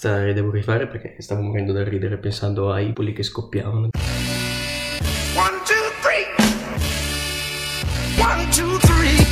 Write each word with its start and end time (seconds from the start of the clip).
Questa 0.00 0.32
devo 0.32 0.52
rifare 0.52 0.86
perché 0.86 1.16
stavo 1.18 1.40
morendo 1.40 1.72
da 1.72 1.82
ridere 1.82 2.18
pensando 2.18 2.72
ai 2.72 2.92
polli 2.92 3.12
che 3.12 3.24
scoppiavano. 3.24 3.88
One, 5.34 5.58
two, 5.66 5.74
three. 6.02 6.24
One, 8.16 8.48
two, 8.50 8.78
three. 8.78 9.26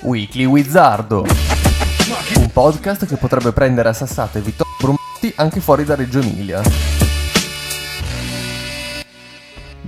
Weekly 0.00 0.46
Wizardo, 0.46 1.24
un 2.38 2.50
podcast 2.52 3.06
che 3.06 3.14
potrebbe 3.14 3.52
prendere 3.52 3.90
a 3.90 3.92
sassate 3.92 4.40
Vittorio 4.40 4.74
Brumetti 4.80 5.32
anche 5.36 5.60
fuori 5.60 5.84
da 5.84 5.94
Reggio 5.94 6.18
Emilia. 6.18 7.01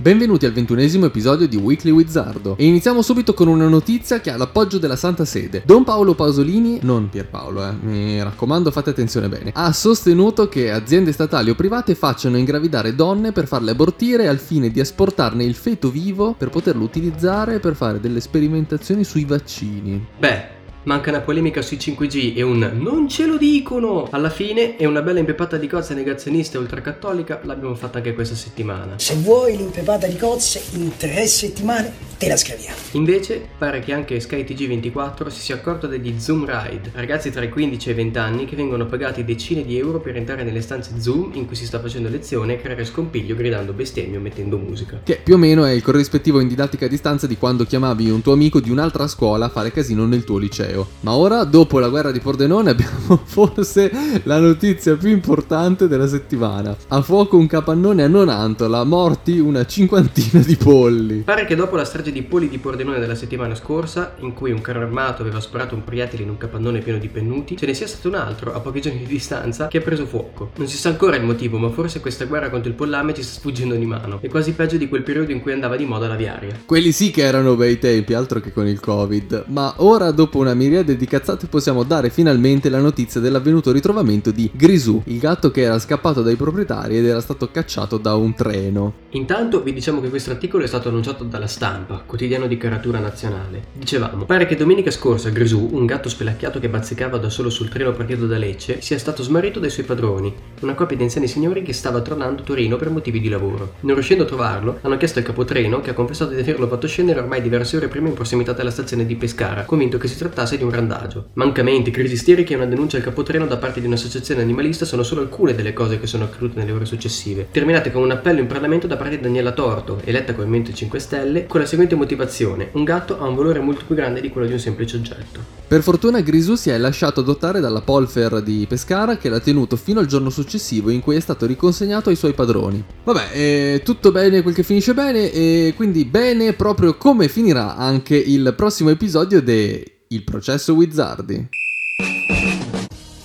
Benvenuti 0.05 0.45
al 0.45 0.51
ventunesimo 0.51 1.07
episodio 1.07 1.47
di 1.47 1.55
Weekly 1.55 1.89
Wizardo 1.89 2.55
e 2.59 2.65
iniziamo 2.67 3.01
subito 3.01 3.33
con 3.33 3.47
una 3.47 3.67
notizia 3.67 4.21
che 4.21 4.29
ha 4.29 4.37
l'appoggio 4.37 4.77
della 4.77 4.95
Santa 4.95 5.25
Sede. 5.25 5.63
Don 5.65 5.83
Paolo 5.83 6.13
Pasolini, 6.13 6.77
non 6.83 7.09
Pierpaolo, 7.09 7.67
eh, 7.67 7.73
mi 7.81 8.21
raccomando 8.21 8.69
fate 8.69 8.91
attenzione 8.91 9.29
bene, 9.29 9.49
ha 9.55 9.73
sostenuto 9.73 10.47
che 10.47 10.69
aziende 10.69 11.11
statali 11.11 11.49
o 11.49 11.55
private 11.55 11.95
facciano 11.95 12.37
ingravidare 12.37 12.93
donne 12.93 13.31
per 13.31 13.47
farle 13.47 13.71
abortire 13.71 14.27
al 14.27 14.37
fine 14.37 14.69
di 14.69 14.79
esportarne 14.79 15.43
il 15.43 15.55
feto 15.55 15.89
vivo 15.89 16.35
per 16.37 16.51
poterlo 16.51 16.83
utilizzare 16.83 17.59
per 17.59 17.73
fare 17.73 17.99
delle 17.99 18.19
sperimentazioni 18.19 19.03
sui 19.03 19.25
vaccini. 19.25 20.05
Beh, 20.19 20.54
manca 20.85 21.09
una 21.09 21.21
polemica 21.21 21.61
sui 21.61 21.77
5G 21.77 22.33
e 22.35 22.41
un 22.41 22.71
non 22.75 23.07
ce 23.09 23.25
lo 23.25 23.37
dicono! 23.37 24.07
Alla 24.11 24.29
fine 24.29 24.75
è 24.75 24.85
una 24.85 25.01
bella 25.01 25.19
impeppata 25.19 25.57
di 25.57 25.67
cozze 25.67 25.93
negazionista 25.93 26.57
e 26.57 26.61
ultracattolica, 26.61 27.41
l'abbiamo 27.43 27.75
fatta 27.75 27.97
anche 27.97 28.13
questa 28.13 28.35
settimana. 28.35 28.97
Se 28.97 29.15
vuoi 29.15 29.57
l'impepata 29.57 30.07
di 30.07 30.17
cozze 30.17 30.61
in 30.73 30.95
tre 30.97 31.25
settimane 31.27 32.05
te 32.17 32.27
la 32.27 32.37
scriviamo. 32.37 32.77
Invece 32.91 33.45
pare 33.57 33.81
che 33.81 33.93
anche 33.93 34.17
SkyTG24 34.17 35.27
si 35.27 35.41
sia 35.41 35.55
accorto 35.55 35.87
degli 35.87 36.19
Zoom 36.19 36.45
Ride, 36.45 36.91
ragazzi 36.93 37.29
tra 37.29 37.43
i 37.43 37.49
15 37.49 37.89
e 37.89 37.91
i 37.91 37.95
20 37.95 38.17
anni 38.17 38.45
che 38.45 38.55
vengono 38.55 38.85
pagati 38.85 39.23
decine 39.25 39.65
di 39.65 39.77
euro 39.77 39.99
per 39.99 40.15
entrare 40.15 40.43
nelle 40.43 40.61
stanze 40.61 40.91
Zoom 40.99 41.31
in 41.33 41.45
cui 41.45 41.55
si 41.55 41.65
sta 41.65 41.79
facendo 41.79 42.09
lezione 42.09 42.53
e 42.53 42.61
creare 42.61 42.85
scompiglio 42.85 43.35
gridando 43.35 43.73
bestemmie 43.73 44.17
o 44.17 44.21
mettendo 44.21 44.57
musica. 44.57 45.01
Che 45.03 45.19
più 45.23 45.35
o 45.35 45.37
meno 45.37 45.65
è 45.65 45.71
il 45.71 45.81
corrispettivo 45.81 46.39
in 46.39 46.47
didattica 46.47 46.85
a 46.85 46.89
distanza 46.89 47.27
di 47.27 47.37
quando 47.37 47.65
chiamavi 47.65 48.09
un 48.09 48.21
tuo 48.21 48.33
amico 48.33 48.59
di 48.59 48.69
un'altra 48.69 49.07
scuola 49.07 49.45
a 49.45 49.49
fare 49.49 49.71
casino 49.71 50.05
nel 50.05 50.23
tuo 50.23 50.37
liceo. 50.37 50.74
Ma 51.01 51.13
ora, 51.13 51.43
dopo 51.43 51.79
la 51.79 51.89
guerra 51.89 52.11
di 52.11 52.19
Pordenone, 52.19 52.71
abbiamo 52.71 53.19
forse 53.23 53.91
la 54.23 54.39
notizia 54.39 54.95
più 54.95 55.09
importante 55.09 55.87
della 55.87 56.07
settimana. 56.07 56.75
A 56.87 57.01
fuoco 57.01 57.37
un 57.37 57.47
capannone 57.47 58.03
a 58.03 58.07
Nonantola, 58.07 58.83
morti 58.83 59.39
una 59.39 59.65
cinquantina 59.65 60.43
di 60.43 60.55
polli. 60.55 61.19
Pare 61.19 61.45
che 61.45 61.55
dopo 61.55 61.75
la 61.75 61.85
strage 61.85 62.11
di 62.11 62.23
Poli 62.23 62.49
di 62.49 62.57
Pordenone 62.57 62.99
della 62.99 63.15
settimana 63.15 63.55
scorsa, 63.55 64.15
in 64.19 64.33
cui 64.33 64.51
un 64.51 64.61
carro 64.61 64.81
armato 64.81 65.21
aveva 65.21 65.39
sparato 65.39 65.75
un 65.75 65.83
proiettile 65.83 66.23
in 66.23 66.29
un 66.29 66.37
capannone 66.37 66.79
pieno 66.79 66.97
di 66.97 67.07
pennuti, 67.07 67.55
ce 67.55 67.65
ne 67.65 67.73
sia 67.73 67.87
stato 67.87 68.07
un 68.07 68.15
altro, 68.15 68.53
a 68.53 68.59
pochi 68.59 68.81
giorni 68.81 68.99
di 68.99 69.05
distanza, 69.05 69.67
che 69.67 69.77
ha 69.77 69.81
preso 69.81 70.05
fuoco. 70.05 70.51
Non 70.55 70.67
si 70.67 70.77
sa 70.77 70.89
ancora 70.89 71.15
il 71.15 71.23
motivo, 71.23 71.57
ma 71.57 71.69
forse 71.69 71.99
questa 71.99 72.25
guerra 72.25 72.49
contro 72.49 72.69
il 72.69 72.75
pollame 72.75 73.13
ci 73.13 73.21
sta 73.21 73.39
sfuggendo 73.39 73.75
di 73.75 73.85
mano. 73.85 74.19
È 74.21 74.27
quasi 74.27 74.53
peggio 74.53 74.77
di 74.77 74.87
quel 74.87 75.03
periodo 75.03 75.31
in 75.31 75.41
cui 75.41 75.51
andava 75.51 75.75
di 75.75 75.85
moda 75.85 76.07
la 76.07 76.15
viaria. 76.15 76.59
Quelli 76.65 76.91
sì 76.91 77.11
che 77.11 77.23
erano 77.23 77.55
bei 77.55 77.77
tempi, 77.79 78.13
altro 78.13 78.39
che 78.39 78.51
con 78.51 78.67
il 78.67 78.79
Covid. 78.79 79.45
Ma 79.47 79.73
ora, 79.77 80.11
dopo 80.11 80.39
una 80.39 80.53
miriade 80.65 80.97
di 80.97 81.05
cazzate, 81.05 81.47
possiamo 81.47 81.83
dare 81.83 82.09
finalmente 82.09 82.69
la 82.69 82.79
notizia 82.79 83.21
dell'avvenuto 83.21 83.71
ritrovamento 83.71 84.31
di 84.31 84.49
Grisù, 84.51 85.01
il 85.05 85.19
gatto 85.19 85.51
che 85.51 85.61
era 85.61 85.79
scappato 85.79 86.21
dai 86.21 86.35
proprietari 86.35 86.97
ed 86.97 87.05
era 87.05 87.21
stato 87.21 87.49
cacciato 87.51 87.97
da 87.97 88.15
un 88.15 88.33
treno. 88.33 88.93
Intanto 89.11 89.61
vi 89.61 89.73
diciamo 89.73 90.01
che 90.01 90.09
questo 90.09 90.31
articolo 90.31 90.63
è 90.63 90.67
stato 90.67 90.89
annunciato 90.89 91.23
dalla 91.23 91.47
stampa, 91.47 92.03
quotidiano 92.05 92.47
di 92.47 92.57
caratura 92.57 92.99
nazionale. 92.99 93.65
Dicevamo, 93.73 94.25
pare 94.25 94.45
che 94.45 94.55
domenica 94.55 94.91
scorsa 94.91 95.29
Grisù, 95.29 95.69
un 95.71 95.85
gatto 95.85 96.09
spelacchiato 96.09 96.59
che 96.59 96.69
bazzicava 96.69 97.17
da 97.17 97.29
solo 97.29 97.49
sul 97.49 97.69
treno 97.69 97.91
partito 97.91 98.25
da 98.25 98.37
Lecce, 98.37 98.81
sia 98.81 98.97
stato 98.97 99.23
smarrito 99.23 99.59
dai 99.59 99.69
suoi 99.69 99.85
padroni, 99.85 100.33
una 100.61 100.73
coppia 100.73 100.97
di 100.97 101.03
anziani 101.03 101.27
signori 101.27 101.61
che 101.61 101.73
stava 101.73 102.01
tornando 102.01 102.41
a 102.41 102.45
Torino 102.45 102.75
per 102.75 102.89
motivi 102.89 103.19
di 103.19 103.29
lavoro. 103.29 103.75
Non 103.81 103.93
riuscendo 103.93 104.23
a 104.23 104.27
trovarlo, 104.27 104.79
hanno 104.81 104.97
chiesto 104.97 105.19
al 105.19 105.25
capotreno, 105.25 105.81
che 105.81 105.91
ha 105.91 105.93
confessato 105.93 106.33
di 106.33 106.39
averlo 106.41 106.67
fatto 106.67 106.87
scendere 106.87 107.19
ormai 107.19 107.41
diverse 107.41 107.77
ore 107.77 107.87
prima 107.87 108.07
in 108.07 108.13
prossimità 108.13 108.53
della 108.53 108.71
stazione 108.71 109.05
di 109.05 109.15
Pescara, 109.15 109.63
convinto 109.63 109.97
che 109.97 110.07
si 110.07 110.17
trattasse 110.17 110.54
di 110.57 110.63
un 110.63 110.71
randagio. 110.71 111.29
Mancamenti, 111.33 111.91
crisi 111.91 112.13
isteriche 112.13 112.53
e 112.53 112.57
una 112.57 112.65
denuncia 112.65 112.97
al 112.97 113.03
capotreno 113.03 113.45
da 113.45 113.57
parte 113.57 113.81
di 113.81 113.87
un'associazione 113.87 114.41
animalista 114.41 114.85
sono 114.85 115.03
solo 115.03 115.21
alcune 115.21 115.55
delle 115.55 115.73
cose 115.73 115.99
che 115.99 116.07
sono 116.07 116.25
accadute 116.25 116.59
nelle 116.59 116.71
ore 116.71 116.85
successive, 116.85 117.47
terminate 117.51 117.91
con 117.91 118.03
un 118.03 118.11
appello 118.11 118.39
in 118.39 118.47
Parlamento 118.47 118.87
da 118.87 118.97
parte 118.97 119.17
di 119.17 119.21
Daniela 119.23 119.51
Torto, 119.51 120.01
eletta 120.03 120.33
con 120.33 120.45
Movimento 120.45 120.73
5 120.73 120.99
Stelle, 120.99 121.45
con 121.47 121.59
la 121.59 121.65
seguente 121.65 121.95
motivazione: 121.95 122.69
un 122.73 122.83
gatto 122.83 123.19
ha 123.19 123.27
un 123.27 123.35
valore 123.35 123.59
molto 123.59 123.85
più 123.85 123.95
grande 123.95 124.21
di 124.21 124.29
quello 124.29 124.47
di 124.47 124.53
un 124.53 124.59
semplice 124.59 124.97
oggetto. 124.97 125.55
Per 125.67 125.81
fortuna 125.81 126.21
Grisù 126.21 126.55
si 126.55 126.69
è 126.69 126.77
lasciato 126.77 127.21
adottare 127.21 127.59
dalla 127.59 127.81
Polfer 127.81 128.41
di 128.43 128.65
Pescara 128.69 129.17
che 129.17 129.29
l'ha 129.29 129.39
tenuto 129.39 129.75
fino 129.75 129.99
al 129.99 130.05
giorno 130.05 130.29
successivo 130.29 130.91
in 130.91 130.99
cui 130.99 131.15
è 131.15 131.19
stato 131.19 131.47
riconsegnato 131.47 132.09
ai 132.09 132.15
suoi 132.15 132.33
padroni. 132.33 132.83
Vabbè, 133.03 133.29
eh, 133.33 133.81
tutto 133.83 134.11
bene 134.11 134.43
quel 134.43 134.53
che 134.53 134.63
finisce 134.63 134.93
bene 134.93 135.31
e 135.31 135.73
quindi 135.75 136.05
bene 136.05 136.53
proprio 136.53 136.95
come 136.97 137.27
finirà 137.27 137.75
anche 137.75 138.15
il 138.15 138.53
prossimo 138.55 138.91
episodio 138.91 139.41
de 139.41 139.94
Il 140.15 140.23
processo 140.23 140.73
Wizardi. 140.75 141.45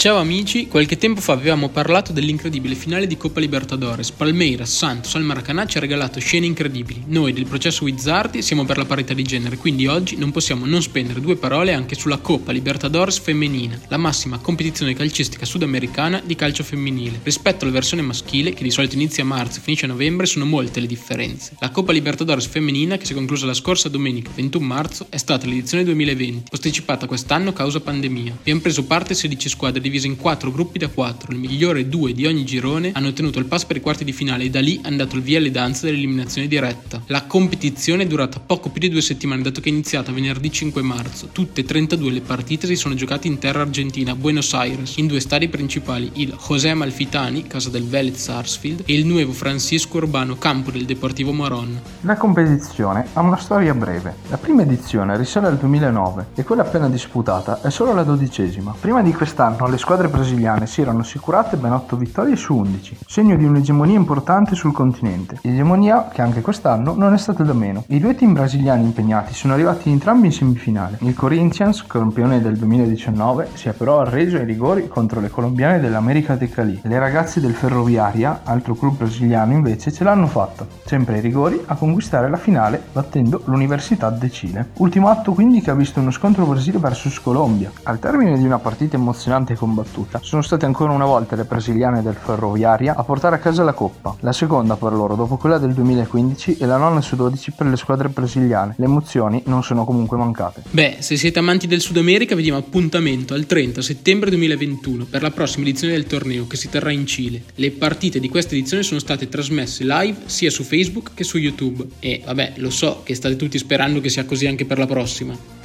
Ciao 0.01 0.17
amici, 0.17 0.67
qualche 0.67 0.97
tempo 0.97 1.21
fa 1.21 1.35
avevamo 1.35 1.69
parlato 1.69 2.15
dell'incredibile 2.15 2.75
finale 2.75 3.07
di 3.07 3.19
Coppa 3.19 3.39
Libertadores. 3.39 4.11
Palmeiras, 4.11 4.75
Santos, 4.75 5.15
al 5.15 5.25
Maracanã 5.25 5.67
ci 5.67 5.77
ha 5.77 5.81
regalato 5.81 6.19
scene 6.21 6.47
incredibili. 6.47 7.03
Noi 7.09 7.35
del 7.35 7.45
processo 7.45 7.85
Wizardi 7.85 8.41
siamo 8.41 8.65
per 8.65 8.79
la 8.79 8.87
parità 8.87 9.13
di 9.13 9.23
genere, 9.23 9.59
quindi 9.59 9.87
oggi 9.87 10.17
non 10.17 10.31
possiamo 10.31 10.65
non 10.65 10.81
spendere 10.81 11.21
due 11.21 11.37
parole 11.37 11.75
anche 11.75 11.97
sulla 11.97 12.17
Coppa 12.17 12.51
Libertadores 12.51 13.19
femminina, 13.19 13.79
la 13.89 13.99
massima 13.99 14.39
competizione 14.39 14.95
calcistica 14.95 15.45
sudamericana 15.45 16.23
di 16.25 16.35
calcio 16.35 16.65
femminile. 16.65 17.21
Rispetto 17.23 17.65
alla 17.65 17.75
versione 17.75 18.01
maschile, 18.01 18.55
che 18.55 18.63
di 18.63 18.71
solito 18.71 18.95
inizia 18.95 19.23
a 19.23 19.27
marzo 19.27 19.59
e 19.59 19.63
finisce 19.63 19.85
a 19.85 19.89
novembre, 19.89 20.25
sono 20.25 20.47
molte 20.47 20.81
le 20.81 20.87
differenze. 20.87 21.57
La 21.59 21.69
Coppa 21.69 21.93
Libertadores 21.93 22.47
femminina, 22.47 22.97
che 22.97 23.05
si 23.05 23.13
è 23.13 23.17
conclusa 23.17 23.45
la 23.45 23.53
scorsa 23.53 23.91
domenica 23.91 24.31
21 24.35 24.65
marzo, 24.65 25.07
è 25.11 25.19
stata 25.19 25.45
l'edizione 25.45 25.85
2020, 25.85 26.49
posticipata 26.49 27.07
quest'anno 27.07 27.53
causa 27.53 27.81
pandemia. 27.81 28.39
Vi 28.43 28.51
hanno 28.51 28.61
preso 28.63 28.85
parte 28.85 29.13
16 29.13 29.49
squadre 29.51 29.89
divise 29.91 30.07
in 30.07 30.17
4 30.17 30.51
gruppi 30.53 30.79
da 30.79 30.89
4, 30.89 31.33
il 31.33 31.39
migliore 31.39 31.89
due 31.89 32.13
di 32.13 32.27
ogni 32.27 32.45
girone 32.45 32.93
hanno 32.95 33.09
ottenuto 33.09 33.39
il 33.39 33.47
pass 33.47 33.65
per 33.65 33.77
i 33.77 33.81
quarti 33.81 34.05
di 34.05 34.13
finale 34.13 34.45
e 34.45 34.51
da 34.51 34.61
lì 34.61 34.81
è 34.83 34.87
andato 34.87 35.17
il 35.17 35.23
via 35.23 35.39
alle 35.39 35.51
danze 35.51 35.87
dell'eliminazione 35.87 36.47
diretta. 36.47 37.03
La 37.07 37.25
competizione 37.25 38.05
è 38.05 38.07
durata 38.07 38.41
poco 38.41 38.71
più 38.71 38.81
di 38.81 38.89
due 38.89 39.03
settimane 39.03 39.43
dato 39.43 39.61
che 39.61 39.69
è 39.69 39.73
iniziata 39.73 40.13
venerdì 40.13 40.51
5 40.51 40.81
marzo. 40.83 41.29
Tutte 41.33 41.61
e 41.61 41.65
32 41.65 42.11
le 42.11 42.21
partite 42.21 42.67
si 42.67 42.77
sono 42.77 42.95
giocate 42.95 43.27
in 43.27 43.39
terra 43.39 43.63
argentina, 43.63 44.15
Buenos 44.15 44.55
Aires, 44.55 44.97
in 44.97 45.07
due 45.07 45.21
stadi 45.21 45.49
principali, 45.49 46.11
il 46.15 46.37
José 46.47 46.71
Amalfitani, 46.71 47.47
casa 47.47 47.69
del 47.69 47.85
Vélez 47.85 48.17
Sarsfield, 48.17 48.85
e 48.87 48.95
il 48.95 49.05
nuovo 49.05 49.33
Francisco 49.33 49.97
Urbano, 49.97 50.37
campo 50.37 50.71
del 50.71 50.85
Deportivo 50.85 51.33
Moron. 51.33 51.81
La 52.03 52.17
competizione 52.17 53.07
ha 53.13 53.21
una 53.21 53.37
storia 53.37 53.75
breve. 53.75 54.15
La 54.29 54.39
prima 54.39 54.63
edizione 54.63 55.17
risale 55.17 55.49
al 55.49 55.59
2009 55.59 56.27
e 56.35 56.45
quella 56.45 56.63
appena 56.63 56.89
disputata 56.89 57.61
è 57.63 57.71
solo 57.71 57.93
la 57.93 58.05
dodicesima. 58.05 58.75
Prima 58.79 59.03
di 59.03 59.13
quest'anno 59.13 59.69
le 59.69 59.79
squadre 59.81 60.09
brasiliane 60.09 60.67
si 60.67 60.83
erano 60.83 61.01
assicurate 61.01 61.57
ben 61.57 61.73
8 61.73 61.97
vittorie 61.97 62.37
su 62.37 62.55
11, 62.55 62.99
segno 63.07 63.35
di 63.35 63.47
un'egemonia 63.47 63.97
importante 63.97 64.55
sul 64.55 64.73
continente. 64.73 65.39
Egemonia 65.41 66.09
che 66.13 66.21
anche 66.21 66.43
quest'anno 66.43 66.95
non 66.95 67.15
è 67.15 67.17
stata 67.17 67.43
da 67.45 67.55
meno. 67.55 67.85
I 67.87 67.99
due 67.99 68.15
team 68.15 68.35
brasiliani 68.35 68.85
impegnati 68.85 69.33
sono 69.33 69.55
arrivati 69.55 69.91
entrambi 69.91 70.27
in 70.27 70.33
semifinale. 70.33 70.99
Il 71.01 71.15
Corinthians, 71.15 71.87
campione 71.87 72.43
del 72.43 72.59
2019, 72.59 73.49
si 73.55 73.71
è 73.71 73.73
però 73.73 74.01
arreso 74.01 74.37
ai 74.37 74.45
rigori 74.45 74.87
contro 74.87 75.19
le 75.19 75.31
colombiane 75.31 75.81
dell'America 75.81 76.37
de 76.37 76.51
Cali. 76.51 76.81
Le 76.83 76.99
ragazze 76.99 77.41
del 77.41 77.55
Ferroviaria, 77.55 78.41
altro 78.45 78.75
club 78.75 78.99
brasiliano 78.99 79.55
invece, 79.55 79.91
ce 79.91 80.05
l'hanno 80.05 80.27
fatta, 80.27 80.67
sempre 80.85 81.15
ai 81.15 81.21
rigori, 81.23 81.59
a 81.65 81.75
conquistare 81.75 82.29
la 82.29 82.37
finale 82.37 82.83
battendo 82.93 83.41
l'Università 83.47 84.11
de 84.11 84.31
Cile. 84.31 84.69
Ultimo 84.77 85.09
atto 85.09 85.33
quindi 85.33 85.63
che 85.63 85.71
ha 85.71 85.75
visto 85.75 86.01
uno 86.01 86.11
scontro 86.11 86.45
Brasile 86.45 86.77
vs 86.77 87.19
Colombia. 87.21 87.73
Al 87.85 87.99
termine 87.99 88.37
di 88.37 88.45
una 88.45 88.59
partita 88.59 88.97
emozionante 88.97 89.55
e 89.55 89.57
combattuta, 89.71 90.21
sono 90.23 90.43
state 90.43 90.67
ancora 90.67 90.93
una 90.93 91.05
volta 91.05 91.37
le 91.37 91.45
brasiliane 91.45 92.03
del 92.03 92.15
Ferroviaria 92.15 92.97
a 92.97 93.05
portare 93.05 93.37
a 93.37 93.39
casa 93.39 93.63
la 93.63 93.73
coppa, 93.73 94.17
la 94.21 94.33
seconda 94.33 94.77
per 94.77 94.93
loro 94.93 95.15
dopo 95.15 95.37
quella 95.37 95.59
del 95.59 95.73
2015 95.73 96.57
e 96.59 96.67
la 96.67 96.77
nona 96.77 97.01
su 97.01 97.15
12 97.15 97.53
per 97.53 97.69
le 97.69 97.77
squadre 97.77 98.09
brasiliane. 98.09 98.75
Le 98.77 98.85
emozioni 98.85 99.43
non 99.47 99.63
sono 99.63 99.85
comunque 99.85 100.17
mancate. 100.17 100.63
Beh, 100.71 100.97
se 100.99 101.17
siete 101.17 101.39
amanti 101.39 101.67
del 101.67 101.81
Sud 101.81 101.97
America, 101.97 102.35
vediamo 102.35 102.59
appuntamento 102.59 103.35
al 103.35 103.47
30 103.47 103.81
settembre 103.81 104.31
2021 104.31 105.05
per 105.05 105.23
la 105.23 105.31
prossima 105.31 105.67
edizione 105.67 105.95
del 105.95 106.07
torneo 106.07 106.47
che 106.47 106.57
si 106.57 106.69
terrà 106.69 106.91
in 106.91 107.07
Cile. 107.07 107.43
Le 107.55 107.71
partite 107.71 108.19
di 108.19 108.29
questa 108.29 108.55
edizione 108.55 108.83
sono 108.83 108.99
state 108.99 109.29
trasmesse 109.29 109.85
live 109.85 110.19
sia 110.27 110.51
su 110.51 110.65
Facebook 110.65 111.13
che 111.15 111.25
su 111.25 111.39
YouTube. 111.39 111.87
E 112.01 112.23
vabbè, 112.25 112.55
lo 112.57 112.71
so 112.71 113.03
che 113.05 113.15
state 113.15 113.37
tutti 113.37 113.59
sperando 113.59 114.01
che 114.01 114.09
sia 114.09 114.25
così 114.25 114.47
anche 114.47 114.65
per 114.65 114.79
la 114.79 114.87
prossima. 114.87 115.60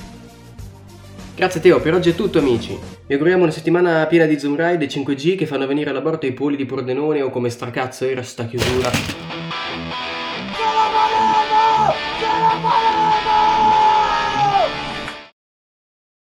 Grazie 1.35 1.59
Teo, 1.59 1.81
per 1.81 1.93
oggi 1.93 2.11
è 2.11 2.15
tutto 2.15 2.39
amici. 2.39 2.79
Vi 3.05 3.13
auguriamo 3.13 3.43
una 3.43 3.51
settimana 3.51 4.05
piena 4.07 4.23
di 4.25 4.39
Zoom 4.39 4.55
Ride 4.55 4.85
e 4.85 4.87
5G 4.87 5.35
che 5.35 5.45
fanno 5.45 5.67
venire 5.67 5.89
all'aborto 5.89 6.25
i 6.25 6.31
poli 6.31 6.55
di 6.55 6.65
Pordenone 6.65 7.21
o 7.21 7.29
come 7.29 7.49
stracazzo 7.49 8.05
era 8.05 8.23
sta 8.23 8.45
chiusura. 8.45 8.89
Ce 8.89 9.01
la 10.61 10.87
la 12.39 12.59
faremo! 12.63 13.54